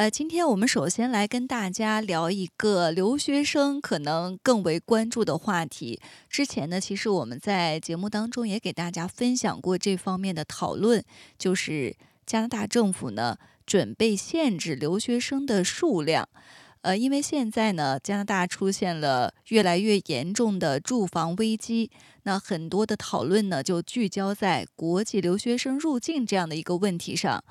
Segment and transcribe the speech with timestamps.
[0.00, 6.00] 呃，今天我们首先来跟大家聊一个留学生可能更为关注的话题。
[6.30, 11.04] 之前呢，其实我们在节目当中也给大家分享过这方面的讨论，
[11.36, 11.94] 就是
[12.24, 13.36] 加拿大政府呢
[13.66, 16.26] 准备限制留学生的数量。
[16.80, 21.90] 呃，因为现在呢，加拿大出现了越来越严重的住房危机，
[22.22, 27.44] 那很多的讨论呢就聚焦在国际留学生入境这样的一个问题上。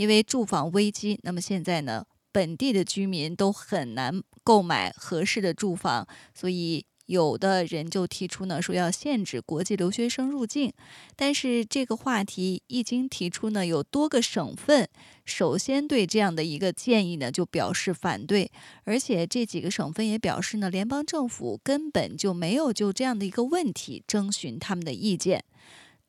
[0.00, 10.72] 因为住房危机，那么现在呢，本地的居民都很难购买合适的住房，所以有的人就提出呢，说要限制国际留学生入境。
[11.16, 14.88] 但是这个话题一经提出呢，有多个省份
[15.26, 18.50] 首先对这样的一个建议呢就表示反对，
[18.84, 25.44] 而且这几个省份也表示呢，联邦政府根本就没有就这样的一个问题征询他们的意见。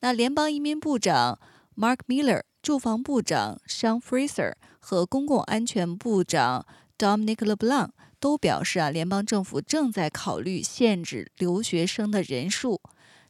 [0.00, 1.38] 那联邦移民部长
[1.76, 2.42] Mark Miller。
[2.62, 6.64] 住房部长 Sean Fraser 和公共安全部长
[6.96, 12.80] Dominic LeBlanc 都表示啊，联邦政府正在考虑限制留学生的人数。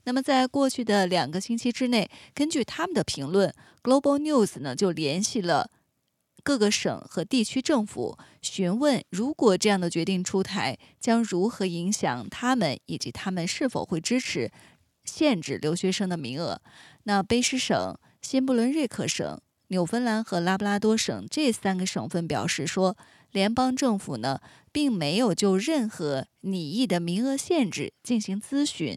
[0.04, 3.50] 那么，在过去的两个星期之内，根据他们的评论
[3.82, 5.70] ，Global News 呢就联系了
[6.44, 14.50] 各个省和地区政府，询问如果这样的决定出台，将如何影响他们，以及他们是否会支持
[15.06, 16.60] 限制留学生的名额。
[17.04, 17.96] 那卑诗省。
[18.22, 22.96] 新布伦瑞克省、纽芬兰和拉布拉多省这三个省份表示说，
[23.32, 28.96] 联邦政府呢并没有就任何拟议的名额限制进行咨询。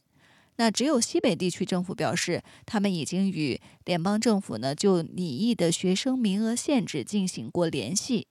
[0.58, 8.28] 那只有西北地区政府表示，他们已经与联邦政府呢就拟议的学生名额限制进行过联系。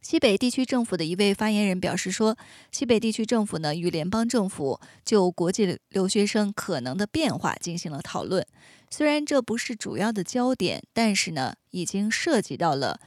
[0.00, 2.38] 西北地区政府的一位发言人表示说，
[2.72, 8.46] 西北地区政府呢与联邦政府就国际留学生可能的变化进行了讨论。
[8.90, 13.00] 虽然这不是主要的焦点，但是呢，已经涉及到了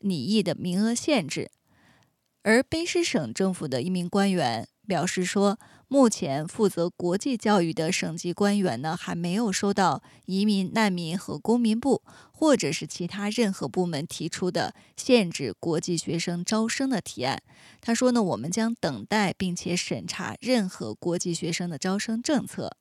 [0.00, 1.50] 拟议的名额限制。
[2.42, 17.42] 而卑诗省政府的一名官员表示说，目前负责国际教育的省级官员呢，还没有收到移民、难民和公民部或者是其他任何部门提出的限制国际学生招生的提案。
[17.82, 22.76] 他说呢，我们将等待并且审查任何国际学生的招生政策。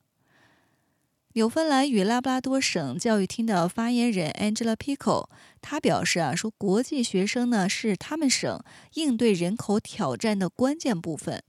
[1.39, 5.29] 纽芬兰与拉布拉多省教育厅的发言人 Angela Pico，
[5.61, 8.61] 他表示啊，说国际学生呢是他们省
[8.95, 11.41] 应对人口挑战的关键部分。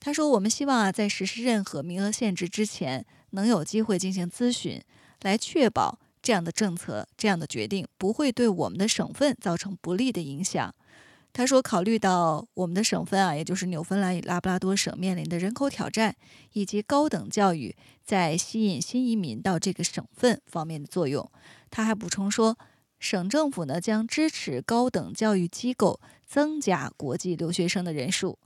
[0.00, 4.80] 他说，我们希望啊，在实施任何名额限制之前，能有机会进行咨询，
[5.20, 10.74] 来确保这样的政策、这样的决定不会对我们的省份造成不利的影响。
[11.36, 16.16] 他说：“考虑到我们的省份啊，也就是纽芬兰与拉布拉多省面临的人口挑战，
[16.54, 21.30] 以及高等教育在吸引新移民到这个省份方面的作用，
[21.70, 22.56] 他还补充说，
[22.98, 28.38] 省政府呢将支持高等教育机构增加国际留学生的人数。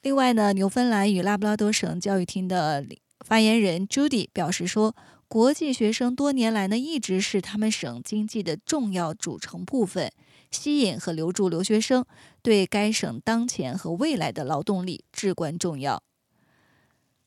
[0.00, 2.86] 另外呢，纽芬兰与拉布拉多省教育厅的
[3.20, 4.96] 发言人 Judy 表示说，
[5.28, 10.10] 国际学生多年来呢一直是他们省经济的重要组成部分。”
[10.52, 12.04] 吸引和留住留学生
[12.42, 16.02] 对该省当前和未来的劳动力至关重要。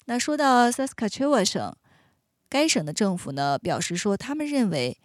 [0.06, 1.76] 那说到 Saskatchewan 省，
[2.48, 5.00] 该省的政府呢表示说，他们认为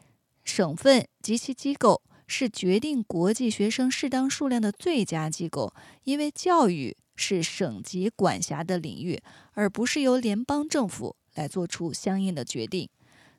[0.44, 5.72] 省份及其机构是决定国际学生适当数量的最佳机构，
[6.04, 9.20] 因为教育是省级管辖的领域，
[9.52, 12.88] 而不是由联邦政府来做出相应的决定。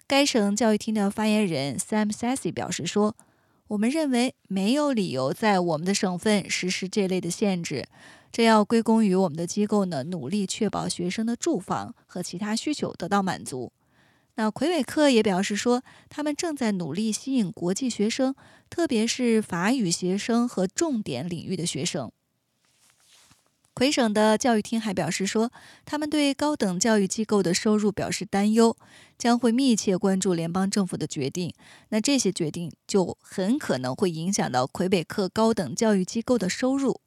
[0.08, 3.16] 该省教育厅的发言人 Sam Sassy 表示说。
[3.72, 7.86] 我们认为没有理由在我们的省份实施这类的限制，
[8.30, 13.72] 这要归功于我们的机构呢努力确保学生的住房和其他需求得到满足。
[14.36, 18.36] 那魁北克也表示说，他们正在努力吸引国际学生，
[18.70, 22.12] 特别是法语学生和重点领域的学生。
[23.82, 25.52] 魁省的教育厅还表示说，
[25.86, 28.78] 他们对高等教育机构的收入表示担忧，
[29.18, 31.52] 将会密切关注联邦政府的决定。
[31.90, 37.02] 那这些决定就很可能会影响到魁北克高等教育机构的收入。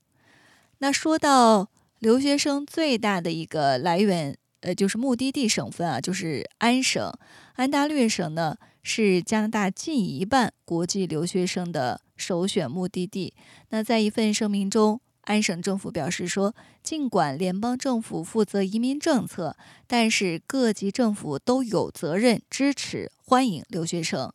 [0.79, 1.69] 那说到
[2.01, 7.09] 留学生最大的一个来源，呃，就是目的地省份啊，就是安省。
[7.55, 13.33] 安大略省呢是加拿大近一半国际留学生的首选目的地。
[13.69, 15.01] 那在一份声明中。
[15.25, 19.57] 安省政府表示说，尽管联邦政府负责移民政策，
[19.87, 24.31] 但是各级政府都有责任支持欢迎留学生。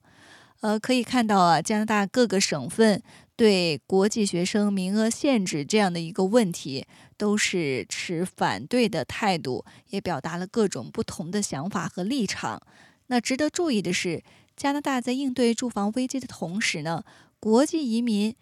[0.62, 3.02] 呃，可以看到啊，加拿大各个省份
[3.36, 12.62] 对国际学生名额限制这样的一个问题，都是持反对的态度，也表达了各种不同的想法和立场。
[13.08, 14.24] 那值得注意的是，
[14.58, 17.04] 加拿大在应对住房危机的同时呢，
[17.40, 18.36] 国际移民。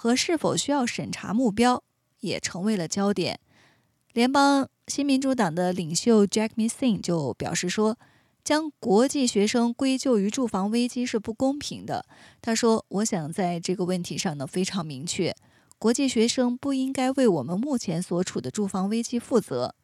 [0.00, 1.84] 和是否需要审查目标
[2.20, 3.38] 也成为了焦点。
[4.14, 7.98] 联邦新民主党的领袖 Jack Missing 就表示说，
[8.42, 12.06] 将国际学生归咎于住房危机是不公平的。
[12.40, 15.36] 他说：“我想在这个问题上呢非常明确，
[15.78, 19.74] 国际学生不应该为我们目前所处的住房危机负责。”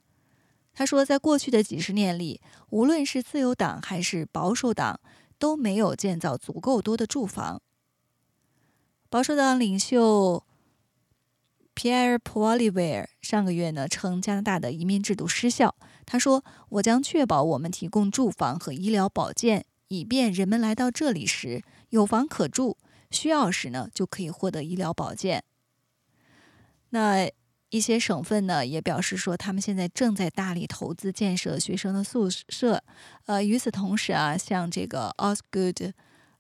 [0.73, 2.41] 他说，在过去的几十年里，
[2.71, 4.99] 无论是自由党还是保守党
[5.39, 7.61] 都没有建造足够多的住房。
[9.09, 10.43] 保守党领袖
[11.77, 15.77] Pierre Poilievre 上个月呢称加拿大的移民制度失效。
[16.05, 22.77] 他说：“我将确保我们提供住房和医疗保健，以便人们来到这里时有房可住，
[23.11, 25.45] 需要时呢就可以获得医疗保健。”
[26.91, 27.31] 那
[27.71, 32.83] 一些省份呢也表示说，他们现在正在大力投资建设学生的宿舍。
[33.27, 35.93] 呃，与此同时啊，像这个 Osgood。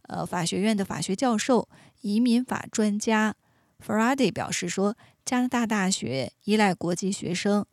[0.09, 1.69] 呃，法学院的法学教授、
[2.01, 3.35] 移民法专家
[3.85, 7.67] Faraday 表示说，加拿大大学依赖国际学生，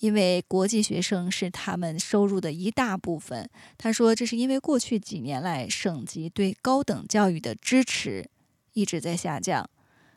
[0.00, 3.48] 因为国际学生是他们收入的一大部分。
[3.78, 8.28] 他说，这是因为过去几年来省级对高等教育的支持
[8.72, 9.68] 一直在下降。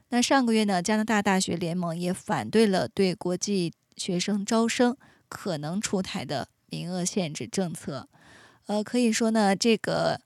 [0.09, 8.09] 那上个月呢，加拿大大学联盟也反对了对国际学生招生可能出台的名额限制政策。
[8.65, 10.19] 呃，可以说呢，这个。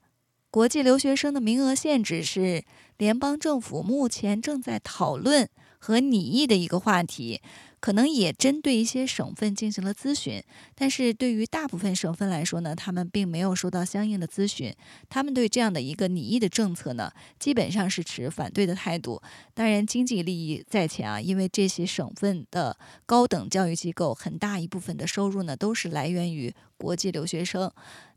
[0.50, 2.64] 国际留学生的名额限制是
[2.96, 5.48] 联邦政府目前正在讨论
[5.78, 7.42] 和拟议的一个话题，
[7.80, 10.42] 可能也针对一些省份进行了咨询。
[10.74, 14.74] 但是对于大部分省份来说呢，他们并没有收到相应的咨询，
[15.08, 19.20] 他们对这样的一个拟议的政策呢，基本上是持反对的态度。
[19.52, 27.70] 当然，经济利益在前啊，因为这些省份的高等教育机构很大一部分的收入呢，都是来源于国际留学生。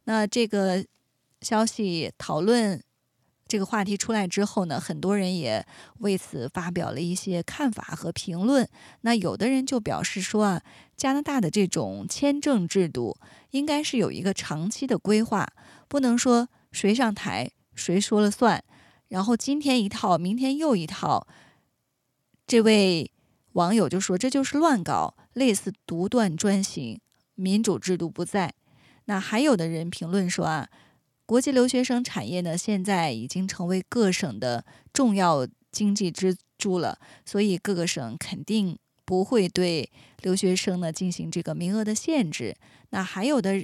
[0.06, 0.85] 那这个。
[1.44, 2.81] 消息讨论
[3.47, 5.65] 这个话题出来之后呢，很多人也
[5.99, 8.67] 为此发表了一些看法和评论。
[9.01, 10.61] 那有的人就表示说啊，
[10.95, 13.17] 加拿大的这种签证制度
[13.51, 15.47] 应该是有一个长期的规划，
[15.88, 18.63] 不能说谁上台谁说了算，
[19.07, 21.25] 然后今天一套，明天又一套。
[22.45, 23.11] 这位
[23.53, 26.99] 网友就说这就是乱搞，类似独断专行，
[27.35, 28.53] 民主制度不在。
[29.05, 30.67] 那还有的人评论说啊。
[31.27, 34.63] 国际留学生产业呢，现在已经成为各省的
[34.94, 39.91] 重要经济支柱了，所以各个省肯定不会对
[40.21, 42.56] 留学生呢进行这个名额的限制。
[42.91, 43.62] 那还有的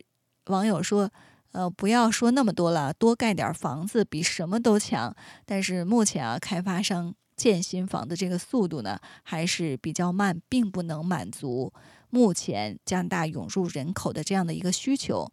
[0.47, 1.09] 网友说，
[1.53, 5.15] 呃，不要说那么多了，多盖点房子比什么都强。
[5.45, 11.71] 但是目前啊，开发商建新房的这个速度呢还是比较慢，并不能满足
[12.09, 15.31] 目前加拿大涌入人口的这样的一个需求。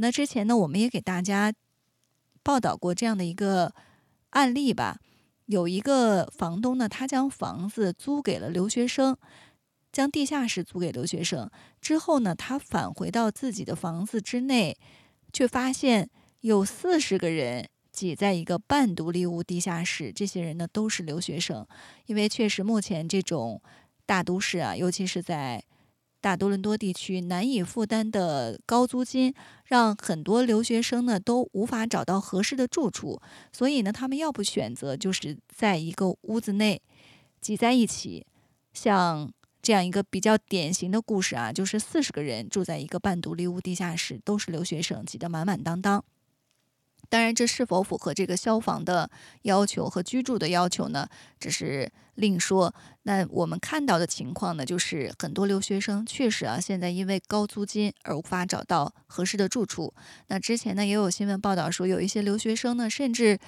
[0.00, 1.52] 那之前呢，我们也给大家。
[2.48, 3.74] 报道过这样的一个
[4.30, 5.00] 案例吧，
[5.44, 9.14] 有一个房东呢，他将房子租给了留学生，
[9.92, 11.50] 将地下室租给留学生
[11.82, 14.78] 之后呢，他返回到自己的房子之内，
[15.30, 16.08] 却发现
[16.40, 21.66] 有四十个人挤在一个半独立屋地下室，这些人呢都是留学生，
[22.06, 23.60] 因为确实目前这种
[24.06, 25.62] 大都市啊，尤其是在。
[26.20, 29.32] 大多伦多地区难以负担的高租金，
[29.64, 33.20] 让很多留学生呢都无法找到合适的住处，
[33.52, 36.82] 所以呢，他们要不选择就是在一个屋子内
[37.40, 38.26] 挤在一起，
[38.72, 39.32] 像
[39.62, 46.04] 这样一个比较典型的故事啊，就是四十个人住在一个半独立屋地下室，都是留学生，挤得满满当当。
[47.10, 49.10] 当然，这是否符合这个消防的
[49.42, 51.08] 要求和居住的要求呢？
[51.40, 52.74] 这是另说。
[53.04, 59.94] 那我们看到的情况呢，就是很多留学生确实啊，现在因为高租金而无法找到合适的住处。
[60.26, 63.38] 那之前呢，也有新闻报道说，有一些留学生呢，甚至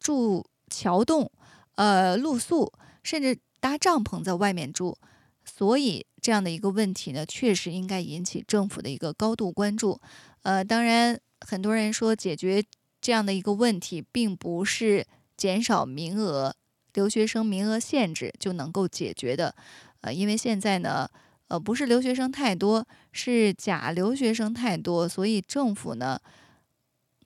[0.00, 1.30] 住桥洞，
[1.76, 2.72] 呃，露宿，
[3.04, 4.98] 甚至搭帐篷在外面住。
[5.44, 10.00] 所以这样的一个问题呢，确实应该引起政府的一个高度关注。
[10.42, 12.64] 呃，当然，很多人说解决。
[13.04, 15.06] 这样的一个问题，并不是
[15.36, 16.56] 减少名额、
[16.94, 19.54] 留学生名额限制就能够解决的。
[20.00, 21.06] 呃，因为现在呢，
[21.48, 26.18] 呃，不是留学生太多，是假留学生太多，所以政府呢，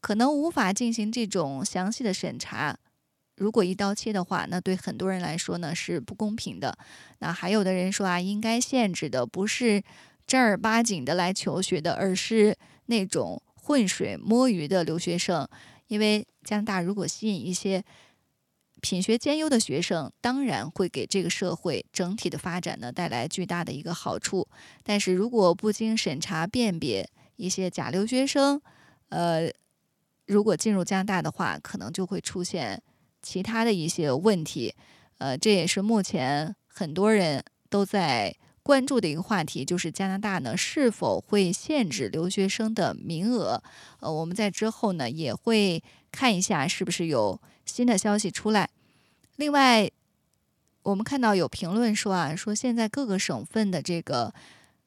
[0.00, 2.76] 可能无法进行这种详细的审查。
[3.36, 6.76] 如果一刀切的话，那对很多人来说呢是不公平的。
[7.20, 9.80] 那还有的人说啊，应该限制的不是
[10.26, 12.56] 正儿八经的来求学的，而是
[12.86, 15.46] 那种浑水摸鱼的留学生。
[15.88, 17.84] 因为加拿大如果吸引一些
[18.80, 24.48] 品学兼优的学生，当然会给这个社会整体的发展呢带来巨大的一个好处。
[24.82, 28.60] 但是如果不经审查辨别一些假留学生，
[29.10, 29.50] 呃，
[30.26, 32.82] 如果进入加拿大的话，可能就会出现
[33.22, 34.74] 其他的一些问题。
[35.18, 38.34] 呃，这也是目前很多人都在
[38.68, 43.62] 关注的一个话题，就是加拿大呢是否会限制留学生的名额。
[44.00, 45.82] 呃，我们在之后呢也会
[46.12, 47.40] 看一下是不是有。
[47.64, 48.68] 新的消息出来，
[49.36, 49.90] 另外，
[50.82, 54.32] 我们看到有评论说啊，说现在各个省份的这个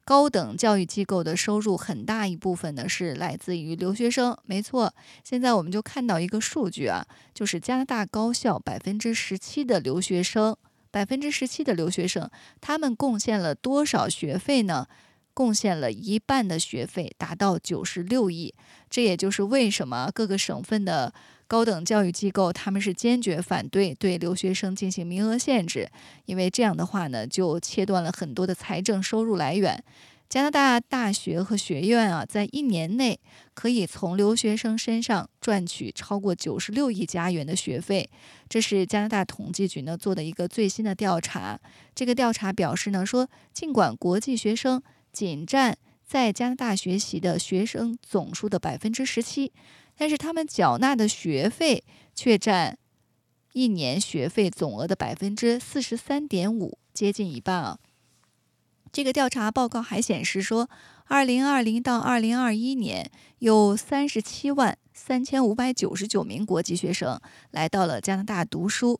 [0.03, 4.35] 高等教育机构的收入很大一部分呢是来自于留学生。
[4.45, 10.57] 没错，现在我们就看到一个数据啊，就是加拿大高校百分之十七的留学生，
[10.91, 12.29] 百分之十七的留学生，
[12.60, 14.88] 他们贡献了多少学费呢？
[15.33, 18.53] 贡献了一半的学费，达到九十六亿。
[18.89, 21.13] 这也就是为什么各个省份的。
[21.48, 25.89] 高等教育机构他们是坚决反对对留学生进行名额限制，
[26.25, 29.83] 因为这样的话呢，就切断了很多的财政收入来源。
[30.31, 33.19] 加拿大大学和学院啊，在一年内
[33.53, 38.09] 可以从留学生身上赚取超过九十六亿加元的学费。
[38.47, 41.59] 这是加拿大统计局呢做的一个最新的调查。
[41.93, 49.51] 这个调查表示呢，说尽管国际学生仅占在加拿大学习的学生总数的百分之十七。
[49.97, 51.83] 但是他们缴纳的学费
[52.15, 52.77] 却占
[53.51, 57.77] 一年学费总额的百分之四十三点五，接近一半啊。
[58.91, 60.69] 这个调查报告还显示说，
[61.05, 67.19] 二零二零到二零二一年有三十七万三千五百九十九名国际学生
[67.51, 69.00] 来到了加拿大读书。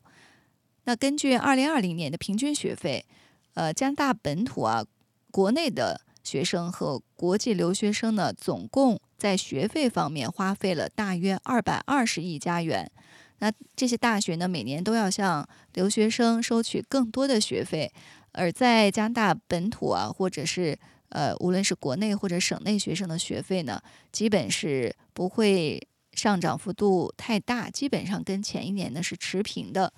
[0.86, 3.06] 那根据二零二零年的平均学费，
[3.54, 4.86] 呃，加拿大本土啊，
[5.30, 6.02] 国内的。
[6.24, 12.92] 学生和国际留学生呢，总共在学费方面花费了大约二百二十亿加元。
[13.40, 17.92] 那这些大学呢，每年都要向留学生收取更多的学费。
[18.34, 20.78] 而在加拿大本土啊，或者是
[21.10, 29.94] 呃，无论是国内或者省内学生的学费呢，基本是不会上涨幅度太大，基本上跟前一年呢是持平的。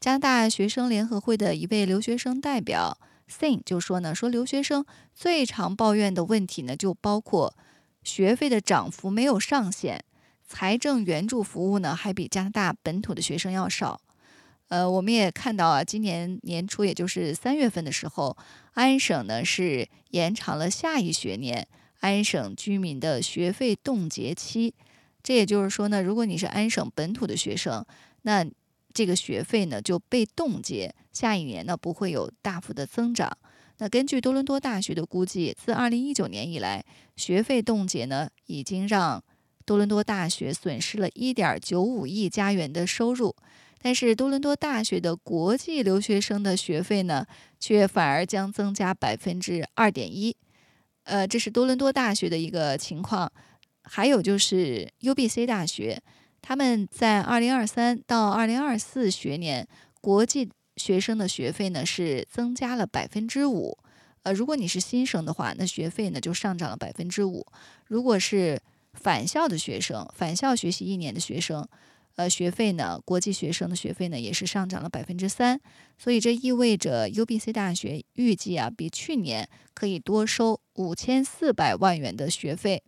[0.00, 2.98] 加拿大学生联合会的一位留学生代表。
[3.28, 7.56] Sing 就说呢，说留学生最常抱怨的问题呢，就包括
[8.04, 10.00] 学费的涨幅没有上限，
[10.46, 14.00] 财政援助服务呢还比加拿大本土的学生要少。
[14.68, 18.36] 呃，我们也看到啊，今年年初，也就是三月份的时候，
[18.72, 21.68] 安省呢是延长了下一学年
[22.00, 24.74] 安省居民的学费冻结期。
[25.22, 27.84] 这也就是说呢，如果你是安省本土的学生，
[28.22, 28.44] 那
[28.92, 33.30] 这个学费呢就被冻结，下一年呢不会有大幅的增长。
[33.78, 39.22] 那根据多伦多大学的估计，自二零一九年以来，学费冻结呢已经让
[39.64, 43.36] 多伦多大学损失了一点九五亿加元的收入。
[43.80, 47.24] 但是多伦多大学的国际留学生的学费呢，
[47.60, 50.36] 却反而将增加百分之二点一。
[51.04, 53.30] 呃，这是多伦多大学的一个情况。
[53.84, 56.02] 还有就是 UBC 大学。
[56.42, 59.66] 他们在二零二三到二零二四学年，
[60.00, 63.78] 国际学生的学费呢是增加了百分之五。
[64.22, 67.46] 呃，如果你是新生的话，那学费呢就上涨了百分之五。
[67.86, 68.60] 如果是
[68.94, 71.66] 返校的学生，返校学习一年的学生，
[72.16, 75.60] 呃，学费呢，国际学生的学费呢也是上涨了百分之三。
[75.98, 82.82] 所以这意味着 UBC 大学预计啊，比去年可以多收五千四百万元的学费，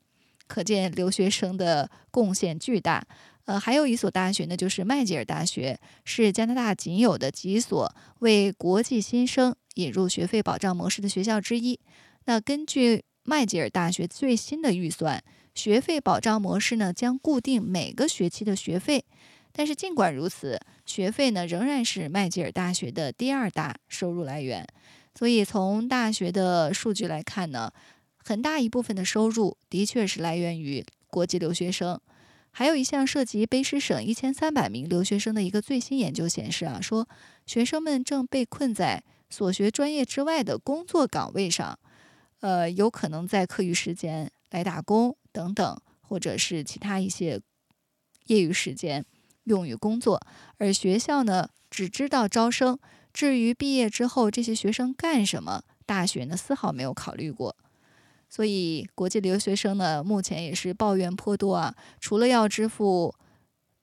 [0.46, 3.06] 可见留学生的贡献巨大。
[3.44, 11.78] 呃，还有一所大学呢，就是麦吉尔大学，是加拿大仅有的几所为国际新生引入学费保障模式的学校之一。
[12.24, 15.22] 那根据麦吉尔大学最新的预算，
[15.58, 19.04] 学费保障模式呢将固定每个学期的学费。
[19.50, 24.64] 但是尽管如此，学费呢仍然是麦吉尔大学的第二大收入来源。
[25.16, 27.72] 所以从大学的数据来看呢，
[28.24, 32.00] 很大一部分的收入的确是来源于国际留学生。
[32.52, 37.08] 还有一项涉及卑诗省一千三百名留学生的一个最新研究显示啊，说
[37.46, 41.76] 学生们正被困在所学专业之外的工作岗位上，
[42.40, 47.40] 呃，有可能在课余时间来打工等等，或者是其他一些
[48.26, 49.04] 业余时间
[49.44, 50.20] 用于工作，
[50.56, 52.76] 而学校呢只知道招生，
[53.12, 57.54] 至于毕业之后这些学生干什么，大学呢丝毫没有考虑过。
[58.28, 61.76] 所以，国际留学生呢，目前也是抱怨颇多啊。
[62.00, 63.14] 除了要支付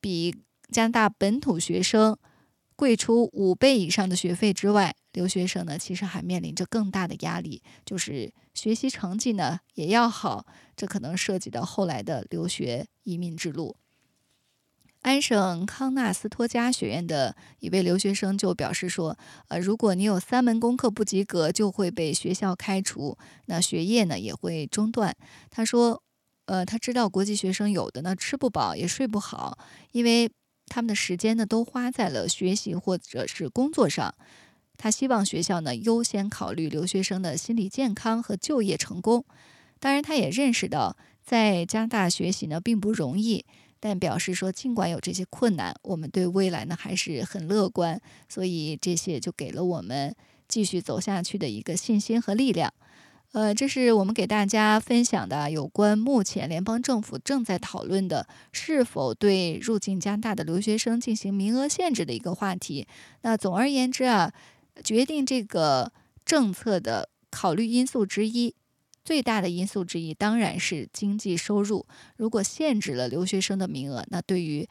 [0.01, 0.35] 比
[0.69, 2.17] 加拿大本土学生
[2.75, 13.75] 贵出五倍以上的学费之外，留学生呢其实还面临着更大的压力，就是学习成绩呢也要好，这可能涉及到后来的留学移民之路。
[15.01, 19.15] 安省康纳斯托加学院的一位留学生就表示说
[19.49, 25.15] ：“呃，如果你有三门功课不及格，就会被学校开除，那学业呢也会中断。”
[25.51, 26.01] 他说
[26.47, 29.59] ：“呃，他知道国际学生有的呢吃不饱也睡不好，
[29.91, 30.31] 因为
[30.65, 34.15] 他们的时间呢都花在了学习或者是工作上。
[34.77, 39.25] 他希望学校呢优先考虑留学生的心理健康和就业成功。
[39.79, 43.45] 当然，他也认识到在加拿大学习呢并不容易。”
[43.77, 50.15] 但表示说，尽管有这些困难，我们对未来呢还是很乐观，所以这些就给了我们
[50.47, 52.73] 继续走下去的一个信心和力量。
[53.33, 62.87] 呃，这是我们给大家分享的有关目前联邦政府正在讨论的是否对入境加拿大的留学生进行名额限制的一个话题。
[63.21, 64.33] 那总而言之啊，
[64.83, 65.91] 决定这个
[66.25, 68.55] 政策的考虑因素之一。
[69.03, 71.85] 最大的因素之一当然是经济收入。
[72.17, 74.67] 如果限制了留学生的名额，那对于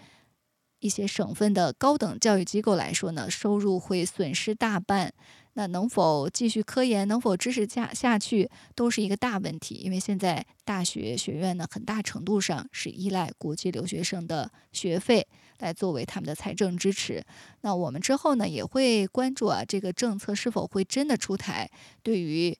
[0.84, 5.14] 一些省份的高等教育机构来说呢，收入会损失大半。
[5.54, 9.76] 那能否继续科研，能否支持下下去，都是一个大问题。
[9.76, 15.26] 因为现在大学学院呢，很大程度上是依赖国际留学生的学费
[15.60, 17.24] 来作为他们的财政支持。
[17.62, 21.70] 那我们之后呢，也会关注啊，这个政策是否会真的出台，
[22.02, 22.58] 对于。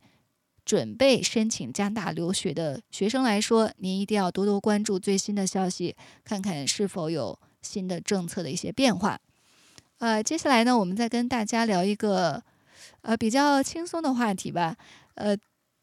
[0.67, 9.19] 准备申请加拿大留学的学生来说，您一定要多多关注最新的消息，看看是否有新的政策的一些变化。
[9.99, 12.43] 呃，接下来呢，我们再跟大家聊一个
[13.01, 14.77] 呃比较轻松的话题吧。
[15.15, 15.37] 呃，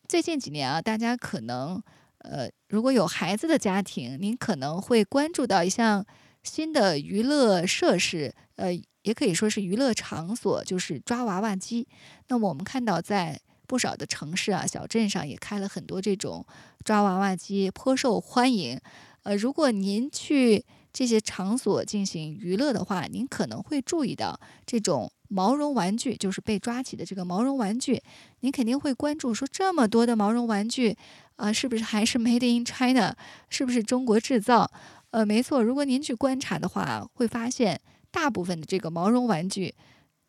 [0.08, 1.82] 最近几年啊，大家可能
[2.20, 6.06] 呃如果有孩子的家庭，您可能会关注到一项
[6.44, 8.72] 新的娱乐设施，呃，
[9.02, 11.88] 也可以说是娱乐场所，就是抓娃娃机。
[12.28, 16.46] 那么我们看到在不少的城市啊，小镇上也开了很多这种
[16.84, 18.79] 抓娃娃机，颇受欢迎。
[19.24, 28.01] 呃，如果您去这些场所进行娱乐的话，您可能会注意到这种毛绒玩具，就是被抓起的这个毛绒玩具。
[28.42, 30.98] 您肯定会关注说，这么多的毛绒玩具
[31.38, 33.16] 啊，是不是还是 Made in China？
[33.50, 34.70] 是不是中国制造？
[35.12, 35.64] 呃，没错。
[35.64, 37.80] 如果您去观察的话，会发现
[38.12, 39.74] 大部分的这个毛绒玩具，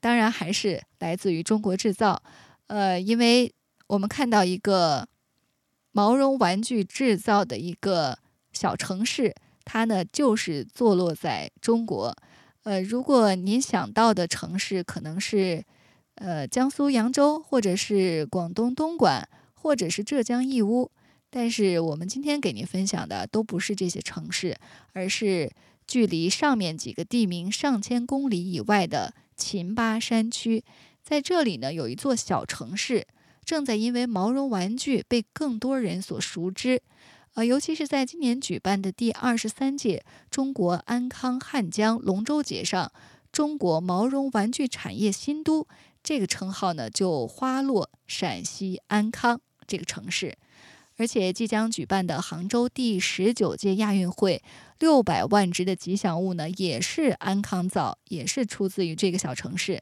[0.01, 2.23] 当然还是来自于中国制造。
[2.69, 3.53] 呃，因为
[3.89, 5.07] 我们看到一个
[5.91, 8.19] 毛绒玩具制造的一个
[8.53, 12.17] 小城市，它呢就是坐落在中国。
[12.65, 15.65] 呃，如果您想到的城市可能是
[16.15, 20.91] 呃江苏扬州，或者是广东东莞，或者是浙江义乌，
[21.29, 24.57] 但是我们今天给您分享的都不是这些城市，
[24.93, 25.51] 而是
[25.87, 30.63] 距离上面几个地名上千公里以外的秦巴山区。
[31.03, 33.07] 在这里呢，有一座小城市，
[33.45, 36.81] 正在因为毛绒玩具被更多人所熟知，
[37.35, 42.93] 呃，尤其是在今年举办的第二十三届中国安康汉江龙舟节上
[43.33, 45.67] ，“中国毛绒玩具产业新都”
[46.05, 50.37] 这个称号呢，就花落陕西安康这个城市，
[50.99, 54.43] 而且即将举办的杭州第十九届亚运会，
[54.79, 59.81] 六百万只的吉祥物呢，也是安康造，也是出自于这个小城市。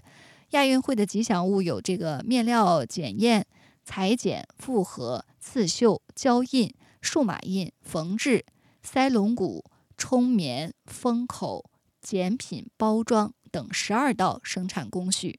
[0.51, 3.45] 亚运会的吉祥物有这个面料检验、
[3.85, 8.45] 裁剪、复合、刺绣、胶印、数码印、缝制、
[8.83, 9.65] 塞龙骨、
[9.97, 15.39] 冲棉、封口、剪品、包装等十二道生产工序。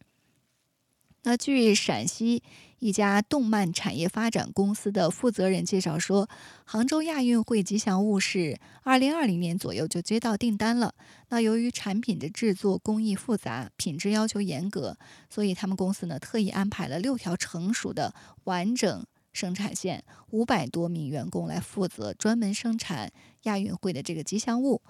[1.23, 2.41] 那据陕西
[2.79, 6.27] 一家动漫产业发展公司的负责人介绍说，
[6.65, 10.95] 杭州亚运会吉祥物是二零二零年左右就接到订单了。
[11.29, 14.97] 那由于产品的制作工艺复杂，品质要求严格，
[15.29, 23.11] 所以他们公司呢特意安排了六条成熟的完整生产线，五百多名员工来负责专门生产
[23.43, 24.81] 亚运会的这个吉祥物。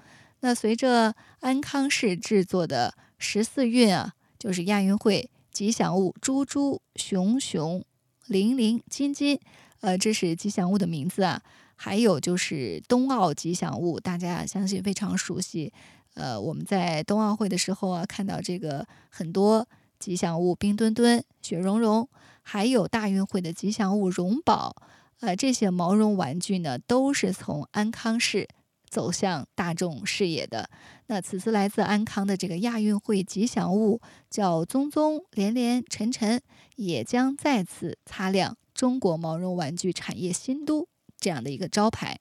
[0.41, 5.29] 那随着安康市制作的十四运啊，就是亚运会。
[5.51, 7.83] 吉祥物猪猪、熊熊、
[8.27, 9.37] 零零、金金，
[9.81, 11.41] 呃，这是吉祥物的名字啊。
[11.75, 15.73] 还有就是冬奥吉祥物，大家相信非常熟悉。
[16.13, 19.67] 呃，我们在冬奥会的时候啊，看到这个很多
[20.01, 22.09] 吉祥物，冰墩墩、雪融融，
[22.41, 24.75] 还有大运会的吉祥物荣宝。
[25.21, 28.49] 呃，这些毛绒玩具呢，都是从安康市。
[28.89, 30.69] 走向大众视野的
[31.07, 36.41] 那，此次来自安康的这个亚运会吉祥物叫“宗宗连连晨晨”，
[36.75, 40.85] 也将再次擦亮中国毛绒玩具产业新都
[41.17, 42.19] 这样的一个招牌。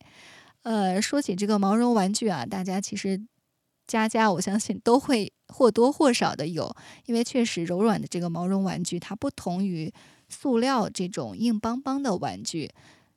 [0.62, 3.21] 呃，说起这个毛绒玩具啊，大家其实
[3.90, 6.72] 家家我相信都会或多或少的有，
[7.07, 9.92] 因为确实柔软的这个毛绒玩具，它不同于
[10.29, 12.70] 塑料这种硬邦邦的玩具，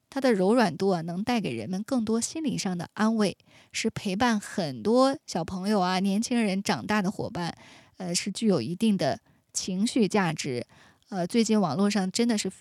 [0.09, 3.37] 它的柔软度啊，能带给人们更多心理上的安慰，
[3.71, 7.55] 是陪伴很多小朋友啊、年轻人长大的伙伴，
[7.97, 9.19] 呃，是具有一定的
[9.53, 10.65] 情绪价值。
[11.09, 12.51] 呃，最近网络上真的是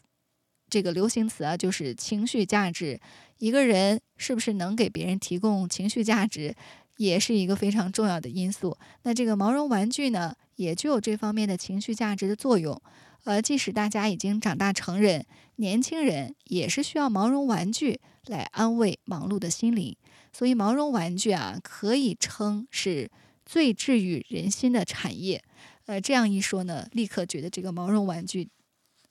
[0.69, 3.01] 这个流行词啊，就是情绪价值。
[3.39, 6.55] 一个人是不是能给别人提供情绪价值，
[6.97, 8.77] 也是一个非常重要的因素。
[9.03, 12.81] 那这个毛绒玩具呢，也具有这方面的情绪价值的作用。
[13.25, 15.25] 呃，即使大家已经长大成人，
[15.57, 19.97] 年轻人也是需要毛绒玩具来安慰忙碌的心灵。
[20.33, 23.11] 所以，毛绒玩具啊，可以称是
[23.45, 25.45] 最治愈人心的产业。
[25.87, 28.49] 呃，这样一说呢，立刻觉得这个毛绒玩具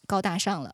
[0.08, 0.74] 高大上了。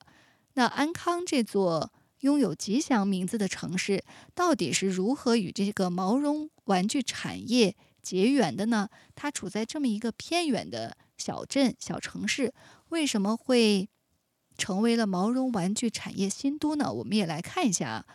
[0.54, 1.92] 那安康这座
[2.22, 4.04] 拥有吉祥名字的城市，
[4.34, 8.90] 到底是如何与这个毛绒玩具产业结缘的呢？
[9.16, 12.54] 它处在这么一个偏远的小镇、小城市。
[12.90, 13.90] 为什么会
[14.58, 16.92] 成为了毛绒玩具产业新都呢？
[16.92, 18.06] 我们也来看一下啊。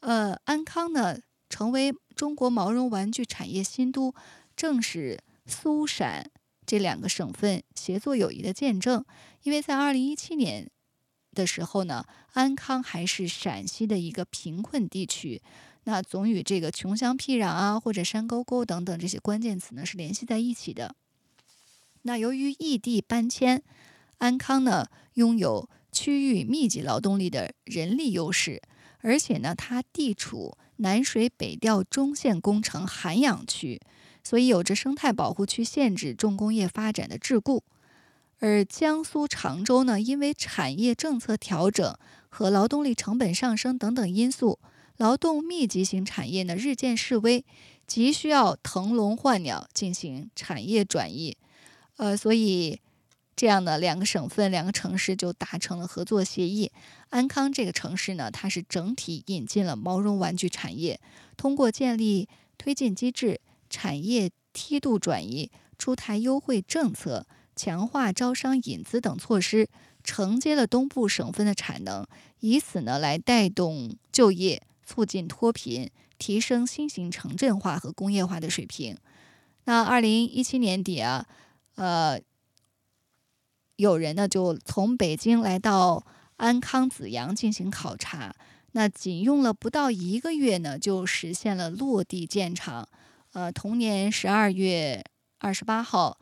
[0.00, 4.14] 呃，安康呢成为中国毛绒玩具产业新都，
[4.54, 6.30] 正是苏陕
[6.66, 9.04] 这两个省份协作友谊的见证。
[9.42, 10.70] 因为在二零一七年
[11.34, 15.42] 的时候呢，安康还是陕西的一个贫困地区，
[15.84, 20.94] 那总与这个穷乡僻壤啊或者山沟沟等等这些关键词呢是联系在一起的。
[22.02, 23.62] 那由于异地搬迁。
[24.18, 28.62] 安康呢，拥有区域密集劳动力的人力优势，
[29.00, 33.80] 而且呢，它地处南水北调中线工程涵养区，
[34.22, 37.62] 所以有着生态保护区限制重工业发展的桎梏。
[38.42, 41.96] 而江苏常州呢，因为产业政策调整
[42.28, 44.58] 和劳动力成本上升等等因素，
[44.96, 47.44] 劳动密集型产业呢日渐式微，
[47.86, 51.36] 急需要腾笼换鸟进行产业转移。
[51.98, 52.80] 呃，所以。
[53.34, 56.70] 这样的两个省份、两个城市就达成了合作协议。
[57.08, 61.00] 安康这个城市呢，它是整体引进了毛绒玩具产业，
[61.36, 62.28] 通过建立
[62.58, 67.26] 推进机制、产业梯度转移、出台优惠政策、
[67.62, 69.68] 强化招商引资等措施，
[70.02, 72.04] 承接了东部省份的产能，
[72.40, 78.96] 以此呢来带动就业，促进脱贫，提升新型城镇化和工业化的水平。
[79.66, 81.24] 那二零一七年底啊，
[81.76, 82.20] 呃。
[83.76, 86.04] 有人呢就从北京来到
[86.36, 88.34] 安康紫阳进行考察，
[88.72, 92.88] 那仅用了不到一个月呢，就实现了落地建厂。
[93.32, 95.02] 呃，同年十二月
[95.38, 96.18] 二十八号，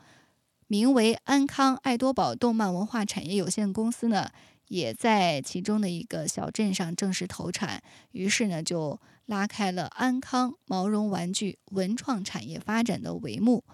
[0.71, 4.31] 名为安康爱多宝动漫文化产业有限公司呢，
[4.69, 13.65] 也在其中的一个小镇上正式投产，于是呢，就拉开了安康毛绒玩具文创产业发展的帷幕。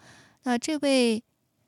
[0.42, 1.24] 那这位。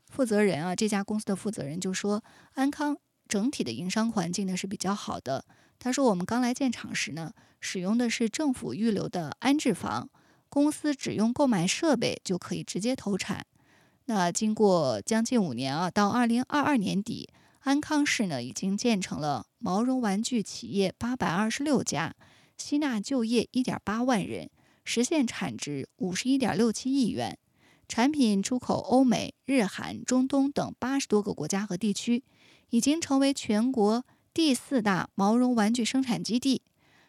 [0.07, 2.23] 负责人啊，这家公司的负责人就说，
[2.55, 5.45] 安康整体的营商环境呢是比较好的。
[5.77, 10.09] 他说，我们刚来建厂时呢，使用的是政府预留的安置房，
[10.49, 13.45] 公司只用购买设备就可以直接投产。
[14.09, 22.15] 那经过将近五年啊，到二零二二年底，安康市呢已经建成了毛绒玩具企业八百二十六家，
[22.57, 24.49] 吸纳就业一点八万人，
[24.83, 27.37] 实现产值五十一点六七亿元。
[27.87, 32.23] 产品出口欧美、日韩、中东等八十多个国家和地区，
[32.71, 36.63] 已经成为全国第四大毛绒玩具生产基地。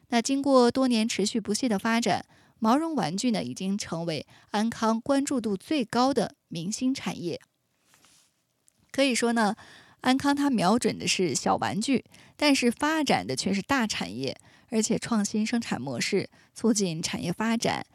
[0.08, 2.26] 那经过多年持续不懈的发展，
[2.58, 7.40] 毛绒玩具呢已经成为安康关注度最高的明星产业。
[8.92, 9.56] 可以说呢，
[10.02, 12.04] 安康它瞄准的是小玩具，
[12.36, 14.36] 但是发展的却是大产业，
[14.68, 17.86] 而且创新生产模式，促进产业发展。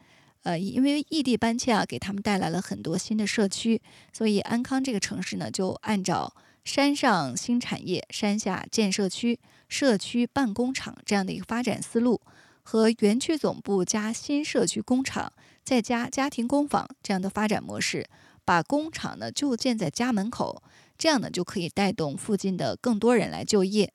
[0.42, 9.38] 呃，因为异地搬迁啊，给他们带来了很多新的社区，所以安康这个城市呢，就按照山上新产业、山下建社区、
[9.68, 12.20] 社区办工厂这样的一个发展思路，
[12.62, 15.32] 和园区总部加新社区工厂
[15.64, 18.06] 再加家庭工坊这样的发展模式，
[18.46, 20.62] 把工厂呢就建在家门口，
[20.96, 23.92] 这样呢就可以带动附近的更多人来就业。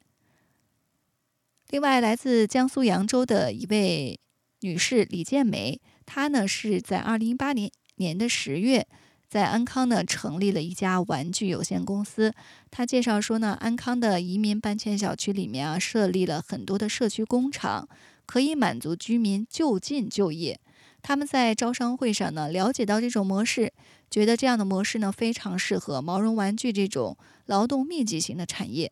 [1.70, 4.20] 另外，来自江苏扬州的一位
[4.60, 5.80] 女士李建梅。
[6.06, 8.86] 她呢是在二零一八年年的十月，
[9.30, 12.34] 在安康呢成立了一家玩具有限公司。
[12.70, 17.88] 她介绍说呢，安康的移民搬迁小区里面啊，设立了很多的社区工厂，
[18.26, 20.60] 可以满足居民就近就业。
[21.02, 23.74] 他们在招商会上呢了解到这种模式，
[24.10, 28.92] 觉得这样的模式呢非常适合毛绒玩具这种劳动密集型的产业。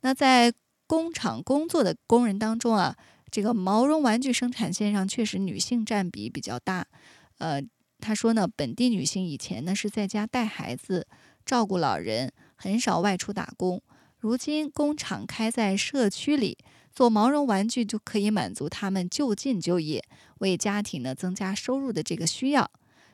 [0.00, 0.52] 那在
[0.86, 2.96] 工厂工作的工人当中啊。
[3.32, 6.84] 这个毛绒玩具生产线上确实女性占比比较大，
[7.38, 7.62] 呃，
[8.00, 11.06] 他说呢，本地女性以前呢是在家带孩子、
[11.46, 13.80] 照顾老人，很少外出打工。
[14.18, 16.58] 如今工厂开在社区里，
[17.00, 20.04] 做毛绒玩具就可以满足他们就近就业、
[20.40, 22.70] 为家庭呢增加收入的这个需要。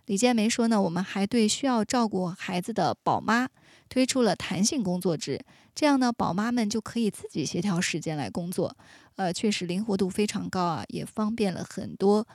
[0.06, 3.48] 李建梅说呢，我们还对需要照顾孩子的宝妈
[3.88, 5.40] 推出了弹性工作制，
[5.72, 8.76] 这样呢，宝妈们就可以自己协调时间来工作。
[9.14, 12.26] 呃，确实灵活度非常高啊，也方便了很多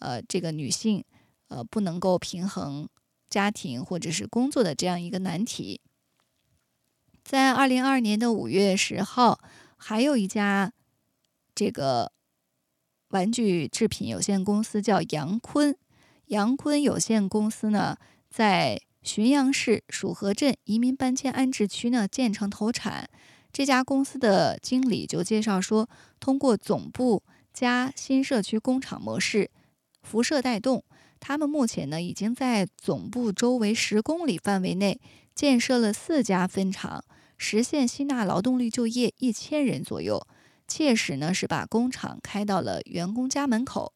[0.00, 1.04] 呃这个女性
[1.46, 2.88] 呃不能够平衡
[3.30, 5.80] 家庭或者是工作的这样一个难题。
[7.22, 9.38] 在二零二二年的五月十号，
[9.76, 10.72] 还有一家
[11.56, 12.12] 这个
[13.08, 15.74] 玩具制品有限公司叫杨坤，
[16.26, 17.96] 杨坤有限公司呢，
[18.28, 23.08] 在浔阳市蜀河镇移民搬迁安置区呢建成投产。
[23.50, 25.88] 这家公司的经理就介绍说，
[26.20, 27.22] 通过总部
[27.54, 29.50] 加新社区工厂模式，
[30.02, 30.84] 辐射带动，
[31.18, 35.00] 他们目前呢已经在总部周围十公里范围内
[35.34, 37.02] 建设了四家分厂。
[37.38, 40.26] 实现吸纳劳动力就业一千人左右，
[40.66, 43.92] 切实呢是把工厂开到了员工家门口。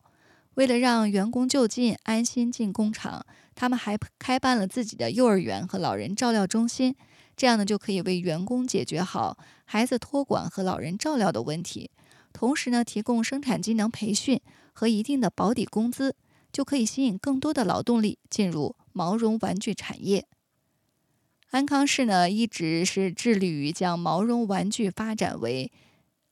[0.55, 6.95] 为了让员工就近安心进工厂，他们还开办了自己的幼儿园和老人照料中心，
[7.37, 11.91] 这样呢就可以为员工解决好孩子托管和老人照料的问题，
[12.33, 14.41] 同时呢提供生产技能培训
[14.73, 16.17] 和一定的保底工资，
[16.53, 20.27] 就可以吸引更多的劳动力进入毛绒玩具产业。
[21.53, 25.73] 安康市呢，一直是致力于将毛绒玩具发展为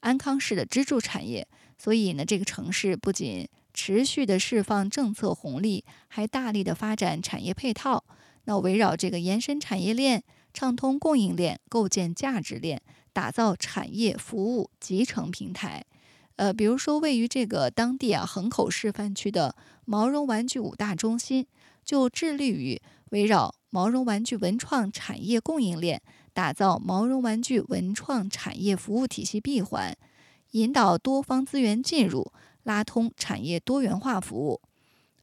[0.01, 1.47] 安康市的支柱产业。
[1.79, 8.05] 所以呢，这个城市不仅持续的释放政策红利，还大力的发展产业配套。
[8.45, 12.83] 那围绕这个延伸产业链、畅通供应链、构建价值链、
[13.13, 15.85] 打造产业服务集成平台。
[16.37, 21.47] 呃，比如说位于这个当地啊横口示范区的毛绒玩具五大中心，
[21.85, 22.81] 就致力于
[23.11, 23.55] 围绕。
[23.71, 26.01] 毛绒玩具文创产业供应链，
[26.39, 29.93] 打造毛绒玩具文创产业服务体系闭环，
[30.53, 32.31] 引导多方资源进入，
[32.63, 34.61] 拉通产业多元化服务。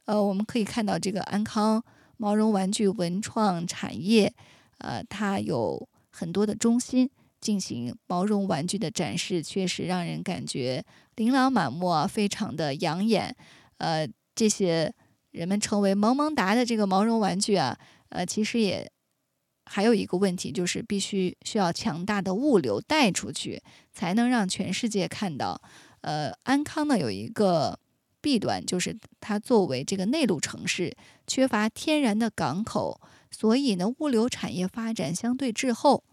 [0.04, 1.82] 呃，我们可以看到这个安康
[2.18, 4.30] 毛绒玩具文创产业，
[4.76, 7.08] 呃，它有很多的中心
[7.40, 13.34] 进行毛绒玩具的展示，确实让人感觉琳琅满目啊，非常的养眼。
[13.78, 14.92] 呃，这些
[15.30, 17.74] 人们称为萌萌哒的这个毛绒玩具啊。
[18.10, 18.88] 呃，其实也
[19.66, 25.60] 还有一个问题，就是必须需要强大的物流带出去，才能让全世界看到。
[26.00, 27.78] 呃，安康呢有一个
[28.20, 33.00] 弊端，就是它作为这个内陆城市，缺乏天然的港口，
[33.30, 36.04] 所以呢物流产业发展相对滞后。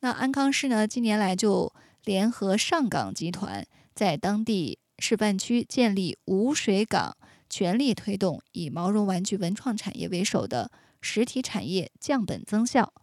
[0.00, 1.72] 那安康市呢近年来就
[2.04, 7.16] 联合上港集团，在当地示范区建立无水港，
[7.50, 10.70] 全力推动以毛绒玩具文创产业为首的。
[11.02, 12.94] 实体产业降本增效。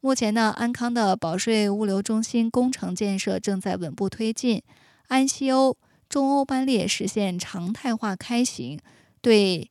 [0.00, 4.62] 目前呢，安康的保税物流中心工程建设正在稳步推进，
[5.08, 5.76] 安西欧、
[6.08, 8.78] 中欧班列实现常态化开行，
[9.20, 9.70] 对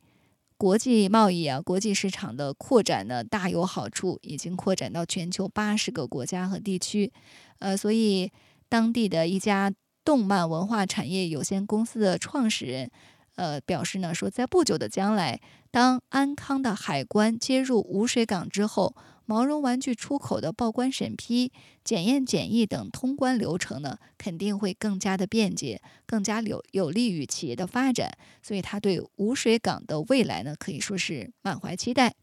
[0.58, 7.12] 国际贸易啊、国际市场的扩展呢大有好处，已经扩展到全球八十个国家和地区。
[7.60, 8.32] 呃，所以
[8.68, 9.72] 当地的一家
[10.04, 12.92] 动漫文化产业有限公司的创始人。
[13.38, 15.42] 呃，表示呢说，在不久的将来，
[15.76, 21.52] 当安康的海关接入无水港之后，毛绒玩具出口的报关审批、
[21.84, 28.18] 检验检疫等通关流程呢，肯定会更加的便捷，更加有有利于企业的发展。
[28.42, 32.16] 所以，他对无水港的未来呢，可以说是满怀期待。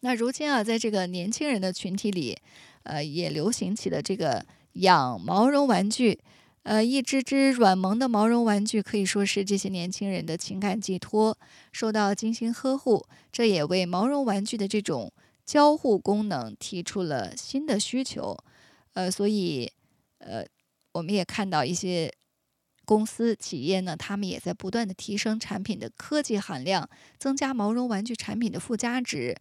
[0.00, 2.36] 那如今啊，在这个年轻人的群体里，
[2.82, 6.20] 呃，也流行起了这个养毛绒玩具。
[6.66, 11.38] 呃，一只只软萌的毛绒玩具可以说是这些年轻人的情感寄托，
[11.70, 15.12] 受到精心呵护，这也为毛绒玩具的这种
[15.44, 18.36] 交互功能提出了新的需求。
[18.94, 19.70] 呃，所以，
[20.18, 20.44] 呃，
[20.90, 22.12] 我们也看到一些
[22.84, 29.36] 公司企业呢，他们也在不断的提升产品的科技含量，增加毛绒玩具产品的附加值。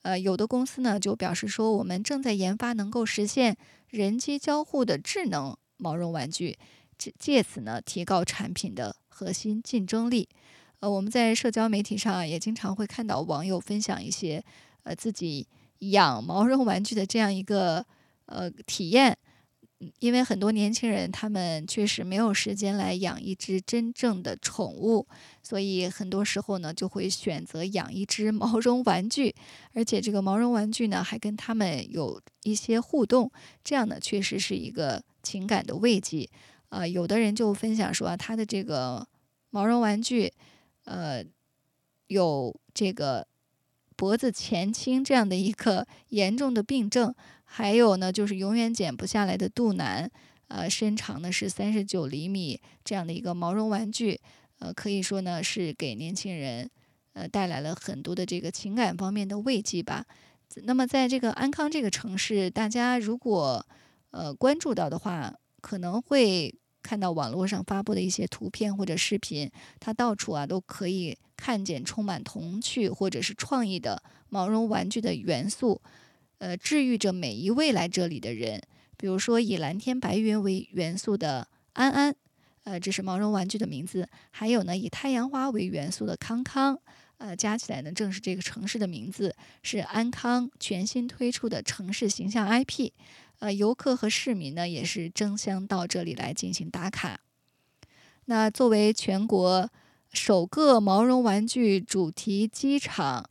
[0.00, 3.58] 呃，有的公司呢就表示说，我们正在研发能够实现
[3.90, 5.54] 人机交互的智能。
[5.80, 6.56] 毛绒玩具，
[6.96, 10.28] 借借此呢提高产品的核心竞争力。
[10.78, 14.42] 呃，我们在社交媒体上也经常会看到网友分享一些
[14.84, 15.46] 呃自己
[15.80, 17.84] 养毛绒玩具的这样一个
[18.26, 19.16] 呃体验。
[19.98, 25.06] 因为很多年轻人他们确实没有时间来养一只真正的宠物，
[25.42, 29.34] 所以很多时候呢就会选择养一只毛绒玩具，
[29.72, 33.30] 而且这个毛绒玩具呢还跟他们有一些互动，
[33.64, 35.02] 这样呢确实是一个。
[35.22, 36.30] 情感的慰藉，
[36.70, 39.06] 呃，有的人就分享说，他的这个
[39.50, 40.32] 毛绒玩具，
[40.84, 41.22] 呃，
[42.06, 43.28] 有这个
[44.00, 50.10] 脖子前倾这样的一个 严重的病症，还有呢就是永远减不下来的肚腩，
[50.48, 54.18] 呃，身长呢是三十九厘米这样的一个毛绒玩具，
[54.58, 56.70] 呃，可以说呢是给年轻人
[57.12, 60.06] 呃带来了很多的这个情感方面的慰藉吧。
[60.64, 63.66] 那么在这个安康这个城市，大家如果
[64.12, 66.54] 呃关注到的话，可能会。
[66.82, 75.80] 看到网络上发布的一些图片或者视频，它到处啊都可以看见充满童趣或者是创意的毛绒玩具的元素，
[76.38, 78.62] 呃，治愈着每一位来这里的人。
[78.96, 82.14] 比如说以蓝天白云为元素的安安，
[82.64, 86.78] 呃，这是毛绒玩具的名字；还有呢以太阳花为元素的康康，
[87.16, 92.90] 呃，加起来呢正是这个城市的名字，是安康全新推出的城市形象 IP。
[93.40, 97.20] 呃，游客和市民呢也是争相到这里来进行打卡。
[98.26, 99.68] 那作为全国
[100.12, 103.28] 首个毛绒玩具主题机场，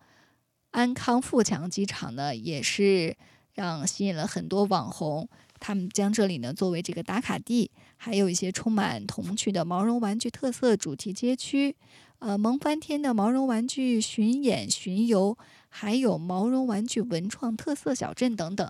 [0.71, 3.15] 安康富强机场呢也是
[3.53, 11.75] 让吸引了很多网红，他们将这里呢作为这个打卡地，还有一些充满童趣的毛绒玩具特色主题街区，
[12.17, 15.37] 呃，萌翻天的毛绒玩具巡演巡游，
[15.69, 18.69] 还有毛绒玩具文创特色小镇等等。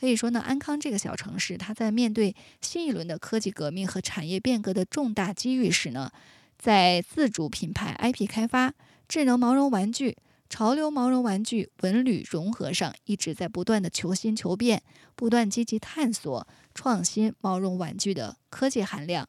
[0.00, 6.10] 可以说呢，安康这个小城市，它在面对新一轮的科技革命和产业变革的重大机遇时呢，
[6.58, 8.72] 在自主品牌 IP 开发、
[9.06, 10.16] 智能毛绒玩具、
[10.48, 14.82] 潮流毛绒玩具、文旅融合上，一直在不断的求新求变，
[15.14, 19.28] 不断积极探索创新毛绒玩具的科技含量。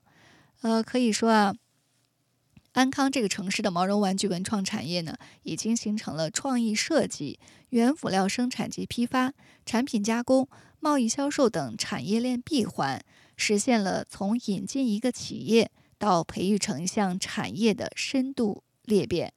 [0.61, 1.53] 呃，可以说啊。
[2.73, 7.37] 安康这个城市的毛绒玩具文创产业呢，已经形成了创意设计、
[7.69, 9.33] 原辅料生产及批发、
[9.65, 10.47] 产品加工、
[10.79, 13.03] 贸易销售等产业链闭环，
[13.35, 19.33] 实现了从引进一个企业到培育成一项产业的深度裂变。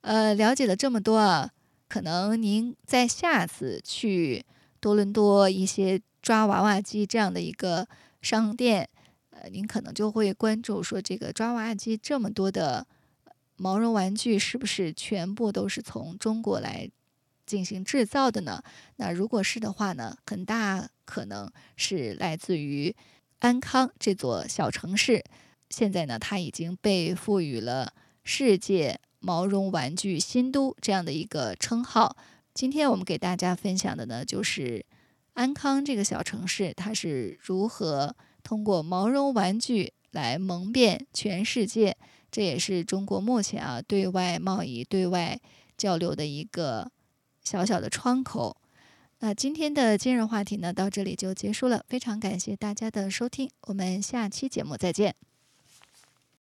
[0.00, 1.52] 呃，了解了这么多啊，
[1.88, 4.44] 可能您在下次去
[4.80, 7.86] 多伦多一些抓娃娃机这样的一个
[8.20, 8.88] 商店。
[9.36, 12.86] 呃，您可能就会关注说，这个抓娃娃机这么多的
[13.56, 16.88] 毛绒玩具，是不是全部都是从中国来
[17.44, 18.62] 进行制造的呢？
[18.96, 22.94] 那如果是的话呢，很大可能是来自于
[23.40, 25.24] 安康这座小城市。
[25.68, 27.92] 现在呢，它已经被赋予了
[28.22, 32.16] “世界毛绒玩具新都”这样的一个称号。
[32.54, 34.86] 今天我们给大家分享的呢，就是
[35.32, 38.14] 安康这个小城市，它是如何。
[38.44, 41.96] 通过毛绒玩具来蒙骗全世界，
[42.30, 45.40] 这也是中国目前啊对外贸易、对外
[45.76, 46.88] 交流的一个
[47.42, 48.56] 小小的窗口。
[49.20, 51.84] 那今天的今日话题呢，到这里就结束了。
[51.88, 55.16] 非常感谢大家的收听，我们下期节目再见。